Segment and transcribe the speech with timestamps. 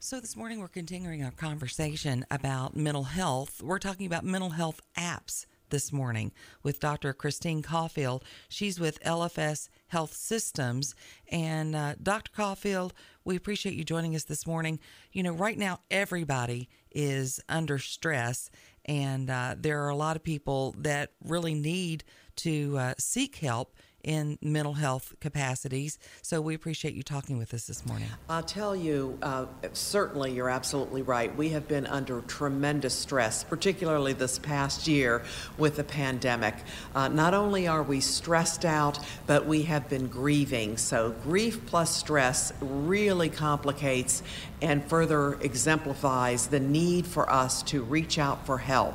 [0.00, 3.60] So, this morning we're continuing our conversation about mental health.
[3.60, 6.30] We're talking about mental health apps this morning
[6.62, 7.12] with Dr.
[7.12, 8.22] Christine Caulfield.
[8.48, 10.94] She's with LFS Health Systems.
[11.32, 12.30] And uh, Dr.
[12.30, 14.78] Caulfield, we appreciate you joining us this morning.
[15.10, 18.52] You know, right now, everybody is under stress,
[18.84, 22.04] and uh, there are a lot of people that really need
[22.36, 23.74] to uh, seek help
[24.04, 25.98] in mental health capacities.
[26.22, 28.08] So we appreciate you talking with us this morning.
[28.28, 31.34] I'll tell you, uh, certainly you're absolutely right.
[31.36, 35.22] We have been under tremendous stress, particularly this past year
[35.56, 36.54] with the pandemic.
[36.94, 40.76] Uh, not only are we stressed out, but we have been grieving.
[40.76, 44.22] So grief plus stress really complicates
[44.62, 48.94] and further exemplifies the need for us to reach out for help.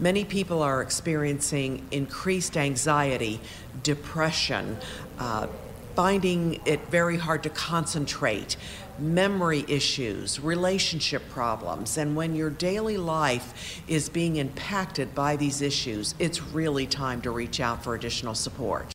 [0.00, 3.38] Many people are experiencing increased anxiety,
[3.82, 4.78] depression,
[5.18, 5.46] uh,
[5.94, 8.56] finding it very hard to concentrate,
[8.98, 11.98] memory issues, relationship problems.
[11.98, 17.30] And when your daily life is being impacted by these issues, it's really time to
[17.30, 18.94] reach out for additional support.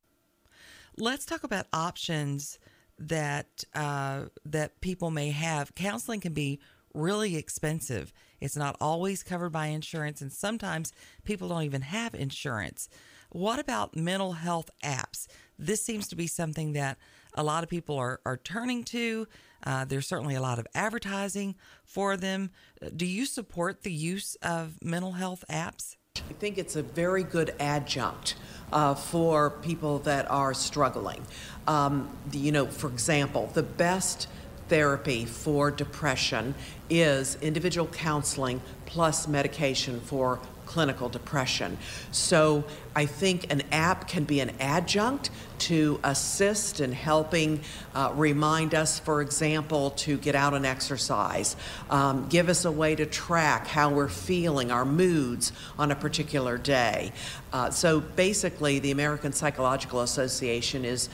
[0.98, 2.58] Let's talk about options
[2.98, 5.76] that uh, that people may have.
[5.76, 6.60] Counseling can be
[6.96, 8.14] really expensive.
[8.40, 10.94] It's not always covered by insurance, and sometimes
[11.24, 12.90] people don't even have insurance.
[13.32, 15.28] What about mental health apps?
[15.60, 16.98] This seems to be something that
[17.34, 19.28] a lot of people are, are turning to.
[19.66, 22.52] Uh, there's certainly a lot of advertising for them.
[22.96, 25.96] Do you support the use of mental health apps?
[26.30, 28.36] I think it's a very good adjunct
[28.72, 31.26] uh, for people that are struggling.
[31.68, 34.28] Um, you know, for example, the best
[34.68, 36.56] therapy for depression
[36.90, 41.78] is individual counseling plus medication for clinical depression.
[42.12, 42.64] So
[42.96, 47.62] I think an app can be an adjunct to assist in helping
[47.94, 51.56] uh, remind us, for example, to get out and exercise,
[51.90, 56.58] um, give us a way to track how we're feeling, our moods on a particular
[56.58, 57.12] day.
[57.54, 61.10] Uh, so basically, the American Psychological Association is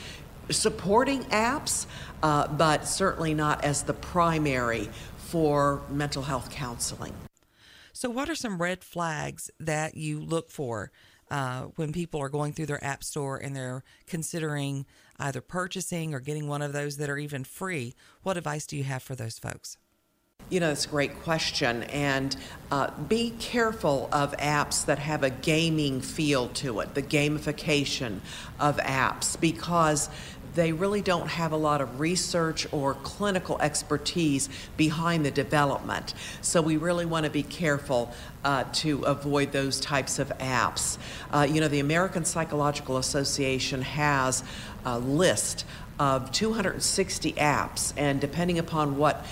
[0.50, 1.86] supporting apps,
[2.24, 7.14] uh, but certainly not as the primary for mental health counseling.
[7.94, 10.92] So, what are some red flags that you look for
[11.30, 14.86] uh, when people are going through their app store and they're considering
[15.20, 17.94] either purchasing or getting one of those that are even free?
[18.24, 19.78] What advice do you have for those folks?
[20.50, 21.84] You know, it's a great question.
[21.84, 22.36] And
[22.72, 28.20] uh, be careful of apps that have a gaming feel to it, the gamification
[28.60, 30.10] of apps, because
[30.54, 36.14] they really don't have a lot of research or clinical expertise behind the development.
[36.42, 38.14] So we really want to be careful
[38.44, 40.98] uh, to avoid those types of apps.
[41.32, 44.44] Uh, you know, the American Psychological Association has
[44.86, 45.66] a list
[46.00, 49.26] of 260 apps, and depending upon what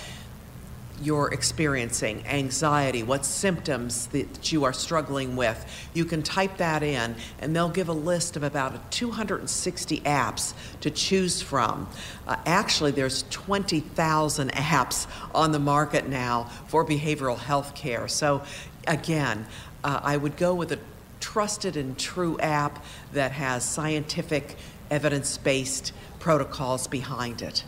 [1.00, 5.64] you're experiencing, anxiety, what symptoms that you are struggling with.
[5.94, 10.90] You can type that in, and they'll give a list of about 260 apps to
[10.90, 11.88] choose from.
[12.26, 18.08] Uh, actually, there's 20,000 apps on the market now for behavioral health care.
[18.08, 18.42] So,
[18.86, 19.46] again,
[19.82, 20.78] uh, I would go with a
[21.20, 24.56] trusted and true app that has scientific,
[24.90, 27.64] evidence based protocols behind it.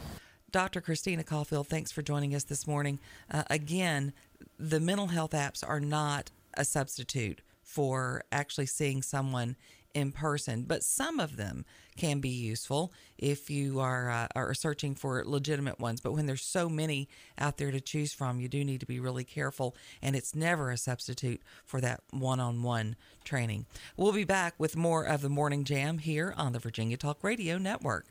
[0.53, 0.83] Dr.
[0.83, 2.99] Christina Caulfield, thanks for joining us this morning.
[3.31, 4.13] Uh, again,
[4.59, 9.57] the mental health apps are not a substitute for actually seeing someone
[9.95, 11.65] in person, but some of them
[11.97, 16.01] can be useful if you are uh, are searching for legitimate ones.
[16.01, 17.09] But when there's so many
[17.39, 20.71] out there to choose from, you do need to be really careful, and it's never
[20.71, 23.67] a substitute for that one-on-one training.
[23.97, 27.59] We'll be back with more of the Morning Jam here on the Virginia Talk Radio
[27.59, 28.07] Network.